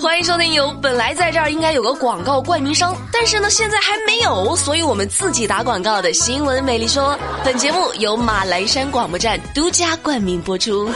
[0.00, 10.88] 欢迎收听由本来在这儿应该有个广告冠名商，但是呢现在还没有，所以我们自己打广告的新闻美丽说，本节目由马来山广播站独家冠名播出。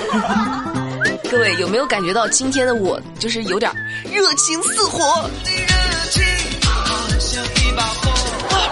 [1.29, 3.72] 各位有没有感觉到今天的我就是有点
[4.12, 5.29] 热情似火？
[5.45, 6.23] 热情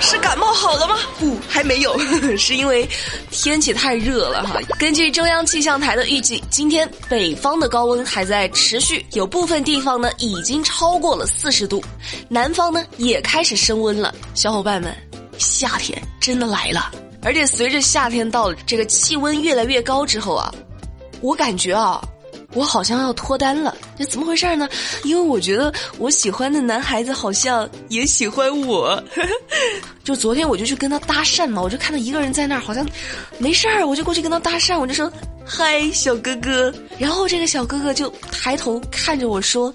[0.00, 0.96] 是感冒好了吗？
[1.18, 1.96] 不，还没有，
[2.36, 2.88] 是因为
[3.30, 4.56] 天气太热了哈。
[4.78, 11.82] 根据中央气象台的预计，今天北方的高温还在持续，有部分地方呢已经超过了四十度，
[12.28, 14.14] 南方呢也开始升温了。
[14.34, 14.94] 小伙伴们，
[15.38, 16.90] 夏天真的来了，
[17.22, 20.52] 而且随着夏天到了，这个气温越来越高之后啊，
[21.20, 22.02] 我感觉啊。
[22.52, 24.66] 我好像要脱单了，这怎么回事呢？
[25.04, 29.02] 因为我觉得我喜欢的男孩子好像也喜欢我。
[30.02, 32.88] 就昨天我就去跟他搭讪嘛，我就看到一个人在那儿，好像
[33.36, 35.12] 没事儿，我就过去跟他搭讪，我就说
[35.44, 39.74] ：“嗨，小哥哥。”然后这个小哥哥就抬头看着我说：“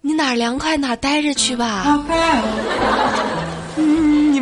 [0.00, 1.84] 你哪儿凉快哪儿待着去吧。”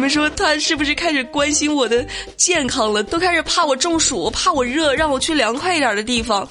[0.09, 3.03] 说他是不是开始关心我的健康了？
[3.03, 6.49] 都开始怕我中暑，怕我热，让我去凉快一点的地方。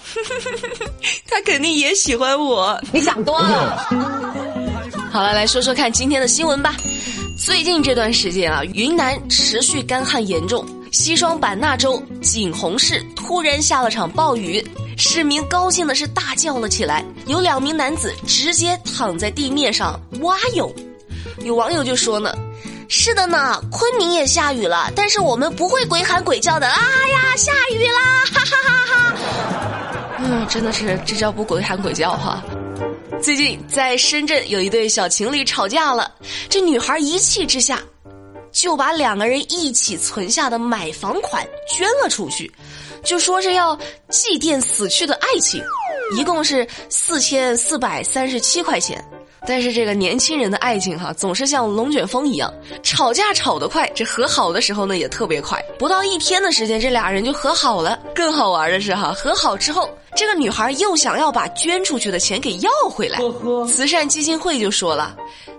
[1.27, 2.79] 他肯定也喜欢我。
[2.91, 3.87] 你想多了。
[5.11, 6.75] 好了，来说说看今天的新闻吧。
[7.37, 14.65] 最近这段时间啊，云南持续干旱严重，西双版纳州景洪市突然下了场暴雨，
[14.97, 17.03] 市民高兴的是大叫了起来。
[17.25, 20.73] 有两名男子直接躺在地面上蛙泳，
[21.43, 22.33] 有网友就说呢。
[22.95, 26.67] 是的呢，昆明也下雨了，但是我们不会鬼喊鬼叫的。
[26.67, 26.79] 啊
[27.11, 28.23] 呀，下雨啦！
[28.31, 29.15] 哈哈哈哈！
[30.19, 32.43] 嗯，真的是这叫不鬼喊鬼叫哈。
[33.19, 36.09] 最近在深圳有一对小情侣吵架了，
[36.47, 37.81] 这女孩一气之下
[38.51, 42.49] 就把两个人一起存下的买房款捐了出去，
[43.03, 43.75] 就说是要
[44.09, 45.63] 祭奠死去的爱情，
[46.15, 49.03] 一共是四千四百三十七块钱。
[49.45, 57.99] 但是这个年轻人的爱情哈，总是像龙卷风一样，吵架吵得快，这和好的时候呢也特别快，不到一天的时间，这俩人就和好了。
[58.15, 63.19] 更好玩的是哈，和好之后，这个女孩又想要把捐出去的钱给要回来，
[63.67, 65.15] 慈善基金会就说了。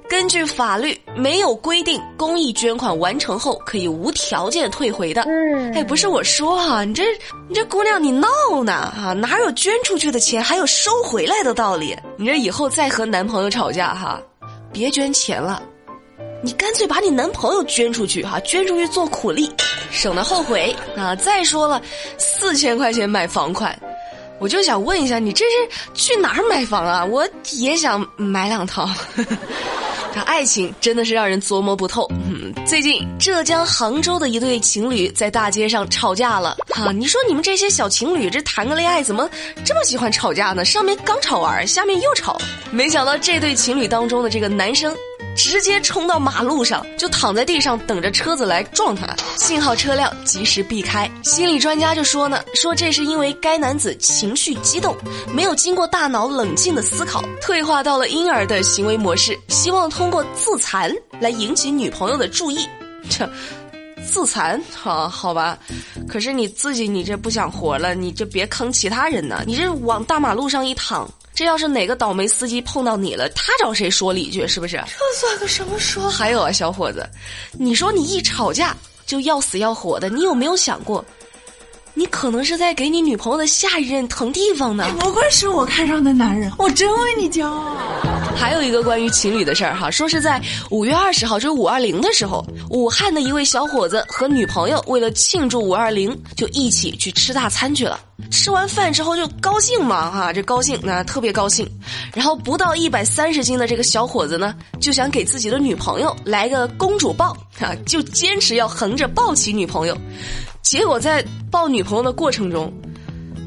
[0.09, 5.22] 根据法律，没有规定公益捐款完成后可以无条件退回的。
[5.22, 7.04] 嗯，哎，不是我说哈，你这
[7.48, 8.28] 你这姑娘你闹
[8.65, 9.12] 呢哈？
[9.15, 11.97] 哪有捐出去的钱还有收回来的道理？
[12.16, 14.20] 你这以后再和男朋友吵架哈，
[14.72, 15.62] 别捐钱了，
[16.42, 19.50] 你干脆把你男朋友捐出去哈，捐出去做苦力，
[19.91, 21.16] 省得后悔啊。
[21.16, 21.81] 再说了，
[22.19, 23.76] 四千块钱买房款。
[24.41, 27.04] 我就想问一下，你这是去哪儿买房啊？
[27.04, 28.86] 我也想买两套。
[30.14, 32.06] 可爱情真的是让人琢磨不透。
[32.10, 36.56] 嗯，最近浙江杭州的一对情侣在大街上吵架了。
[36.69, 39.28] 哈，你说你们这些小情侣这谈个恋爱怎么
[39.64, 40.64] 这么喜欢吵架呢？
[40.64, 42.41] 上面刚吵完，下面又吵。
[42.70, 44.94] 没想到这对情侣当中的这个男生。
[45.37, 49.15] 直接冲到马路上，就躺在地上等着车子来撞他。
[49.37, 51.11] 幸好车辆及时避开。
[51.22, 54.97] 心理专家就说呢，说这是因为该男子情绪激动，
[55.33, 62.66] 没有经过大脑冷静的思考，退化到了婴儿的行为模式，希望通过自残来引起女朋友的注意。
[63.11, 63.28] 这，
[64.06, 65.59] 自残啊，好吧。
[66.09, 69.43] 可是你自己，你这不想活了，你就别坑其他人呢。
[69.47, 71.09] 你这往大马路上一躺。
[71.34, 74.47] 这要是哪个倒霉司机碰到你了，他找谁说理去？
[74.47, 74.77] 是不是？
[74.77, 76.09] 这算个什么说？
[76.09, 77.05] 还有啊，小伙子，
[77.53, 81.05] 你说你一吵架就要死要活的，你有没有想过？
[81.97, 84.84] 你可能是在给你女朋友的下一任腾地方呢。
[84.99, 87.77] 不愧是我看上的男人，我真为你骄傲。
[88.37, 98.00] 还有一个关于情侣的事儿哈，说是在五月二十号，就是五二零的时候，武汉的一位小伙子和女朋友为了庆祝五二零，就一起去吃大餐去了。
[98.31, 101.69] 吃完饭之后就高兴嘛哈，这高兴那特别高兴。
[102.12, 109.97] 然后不到一百三十斤的这个小伙子呢，就想给自己的女朋友来个公主抱啊，就坚持要横着抱起女朋友。
[110.64, 112.72] 结果在抱女朋友的过程中，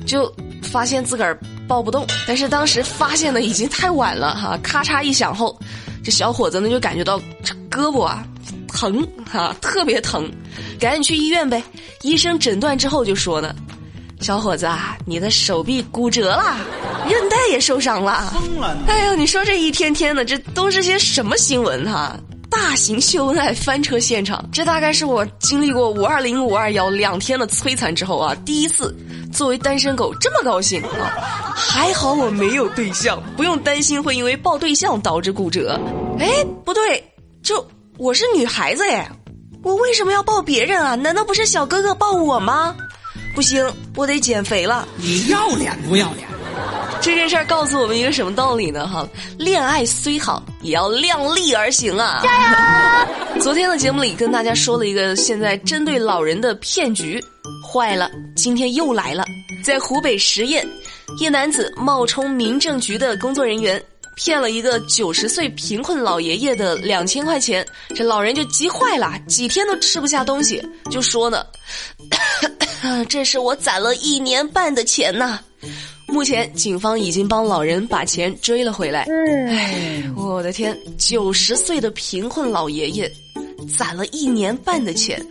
[0.06, 2.06] 就发现自个儿抱不动。
[2.26, 5.60] 但是当时发现的已经太晚了哈， 咔嚓一响后，
[6.04, 8.24] 这小伙子呢就感觉到这胳膊啊
[8.68, 10.32] 疼哈，特别疼，
[10.80, 11.62] 赶紧去医院呗。
[12.04, 13.54] 医生诊断之后就说呢，
[14.22, 16.56] 小伙子啊，你的手臂骨折了，
[17.10, 18.32] 韧带也受伤了。
[18.32, 18.78] 疯了！
[18.88, 22.16] 哎呦，你说这一天天的，这都是些什么新闻哈？
[22.50, 28.96] 大型秀恩爱翻车现场，这大概是我经历过五二零五二幺两天的摧残之后啊，第一次
[29.34, 31.54] 作为单身狗这么高兴啊！
[31.56, 35.80] 还好我没有对象，不用担心会因为抱对象导致骨折。
[36.20, 37.04] 哎，不对，
[37.44, 37.66] 就
[37.98, 39.10] 我是女孩子哎，
[39.64, 40.96] 我为什么要抱别人啊？
[40.96, 42.76] 难道不是小哥哥抱我吗？
[43.36, 43.66] 不行，
[43.96, 44.88] 我得减肥了。
[44.98, 46.28] 你要脸不要脸？
[47.08, 48.86] 这件事儿告诉我们一个什么道理呢？
[48.86, 49.08] 哈，
[49.40, 52.20] 恋爱虽好，也要量力而行啊！
[52.22, 53.42] 加油！
[53.42, 57.24] 昨天的节目里跟大家说了一个现在针对老人的骗局，
[57.66, 59.24] 坏了，今天又来了，
[59.64, 60.68] 在湖北十堰，
[61.18, 63.82] 一男子冒充民政局的工作人员。
[64.18, 67.64] 骗了一个九十岁贫困老爷爷的两千块钱，
[67.96, 70.62] 这老人就急坏了，几天都吃不下东西，
[70.92, 71.46] 就说呢
[73.08, 75.40] ：“这是我攒了一年半的钱呐。”
[76.08, 79.06] 目前警方已经帮老人把钱追了回来。
[79.50, 83.12] 哎，我的天，九十岁的贫困老爷爷，
[83.78, 85.24] 攒了一年半的钱。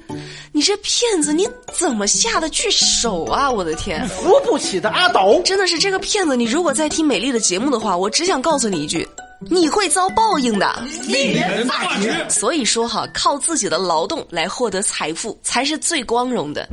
[0.52, 3.50] 你这骗子，你怎么下得去手啊？
[3.50, 6.36] 我的天，扶不起的阿斗，真的是这个骗子。
[6.36, 9.06] 你如果在听美丽的节目的话，我只想告诉你一句，
[9.40, 10.82] 你会遭报应的。
[11.02, 12.12] 一言大局。
[12.28, 16.68] 所以说哈，靠自己的劳动来获得财富才是最光荣的。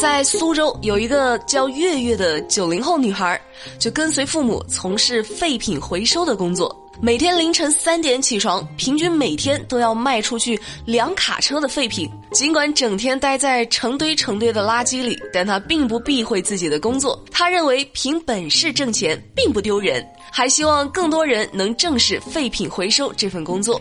[0.00, 3.40] 在苏州有一个叫月月的九零后女孩，
[3.78, 6.74] 就跟随父母从事废品回收的工作。
[7.00, 12.10] 每天凌晨三点起床，平均每天都要卖出去两卡车的废品。
[12.32, 17.24] 尽管整天待在成堆成堆的垃圾里，但他并不避讳自己的工作。
[17.30, 23.80] 他认为凭本事挣钱并不丢人，还希望更多人能正视废品回收这份工作。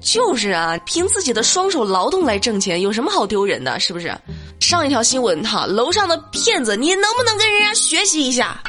[0.00, 3.80] 就是啊，凭自己的双手劳动来挣钱，有什么好丢人的？
[3.80, 4.16] 是不是？
[4.60, 8.62] 上一条新闻哈，楼上的骗子，你能不能跟人家学习一下？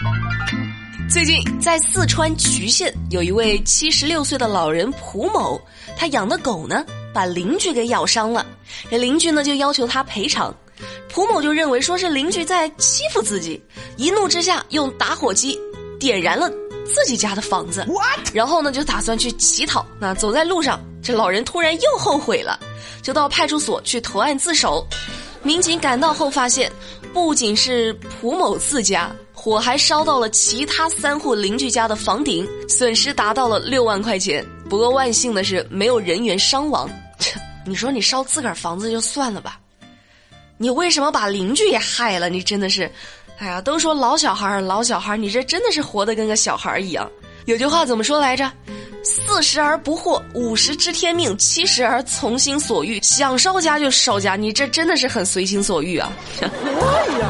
[1.11, 5.59] 最近在四川渠县，有一位七十六岁的老人蒲某，
[5.97, 8.45] 他养的狗呢，把邻居给咬伤了。
[8.91, 10.53] 这邻居呢就要求他赔偿，
[11.11, 13.59] 蒲某就认为说是邻居在欺负自己，
[13.97, 15.59] 一怒之下用打火机
[15.99, 16.47] 点燃了
[16.85, 17.87] 自己家的房子，
[18.31, 19.83] 然后呢就打算去乞讨。
[19.99, 22.59] 那走在路上，这老人突然又后悔了，
[23.01, 24.85] 就到派出所去投案自首。
[25.41, 26.71] 民警赶到后发现，
[27.13, 29.11] 不仅是蒲某自家。
[29.33, 34.45] 火还烧到了其他三户邻居家的房顶，损失达到了六万块钱。
[34.69, 36.89] 不过万幸的是，没有人员伤亡。
[37.65, 39.57] 你说你烧自个儿房子就算了吧，
[40.57, 42.27] 你为什么把邻居也害了？
[42.29, 42.91] 你真的是，
[43.37, 47.09] 哎呀，都说老小孩儿，老小孩儿，你这真的是活得跟个小孩儿一样。
[47.45, 48.51] 有句话怎么说来着？
[49.03, 52.99] 四十而不惑，五十知天命，七十而从心所欲。
[53.01, 56.11] 想烧家就烧家，你这真的是很随心所欲啊！
[56.39, 56.47] 对
[57.19, 57.29] 呀。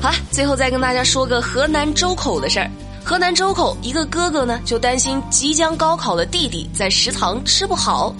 [0.00, 2.70] 好了，最后再跟大家说个河南周口的事儿。
[3.04, 8.14] 河南周口一个哥哥呢，就担心即将高考的弟弟在食堂吃不好，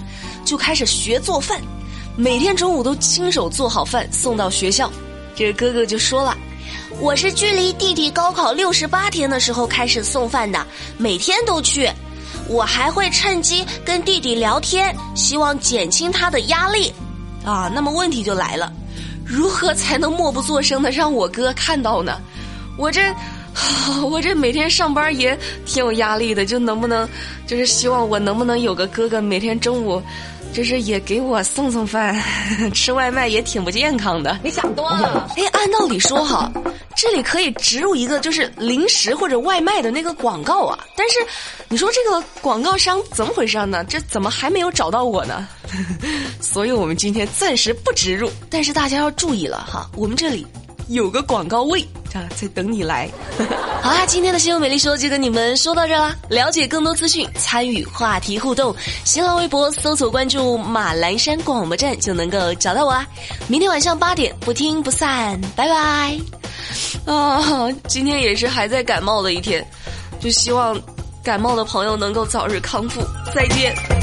[0.45, 1.59] 就开始学做饭，
[2.15, 4.91] 每天中午都亲手做好饭送到学校。
[5.35, 6.37] 这个哥哥就说了
[7.01, 10.65] ：“我是距离弟弟高考六十八天的时候开始送饭的，
[10.97, 11.89] 每天都去。
[12.51, 16.93] 我还会趁机跟弟弟聊天，希望减轻他的压力。”
[17.43, 18.71] 啊，那么问题就来了。
[19.25, 22.19] 如何才能默不作声的让我哥看到呢？
[22.77, 23.01] 我这，
[24.09, 27.07] 我这每天上班也挺有压力的，就能不能，
[27.47, 30.01] 就是希望我能不能有个哥哥，每天中午，
[30.53, 32.21] 就是也给我送送饭，
[32.75, 34.37] 吃外卖也挺不健康的。
[34.43, 35.27] 你想多了。
[35.37, 36.51] 哎，按道理说哈，
[37.01, 41.17] 这里可以植入一个就是零食或者外卖的那个广告啊，但是，
[41.67, 43.83] 你说这个广告商怎么回事呢？
[43.85, 45.47] 这怎么还没有找到我呢？
[46.39, 50.45] 所以我们今天暂时不植入，但是大家要注意了哈，我们这里
[50.89, 51.81] 有个广告位
[52.13, 53.09] 啊，在等你来。
[53.81, 56.15] 好啦，今天的新闻美丽说就跟你们说到这啦。
[56.29, 58.75] 了解更多资讯，参与话题互动，
[59.05, 63.07] 新浪微博搜索关注马栏山广播站就能够找到我啦。
[63.47, 66.40] 明天晚上八点不听不散，拜拜。
[67.05, 69.65] 啊， 今天也是还在感冒的一天，
[70.19, 70.79] 就希望
[71.23, 73.01] 感冒的朋友能够早日康复。
[73.33, 74.00] 再见。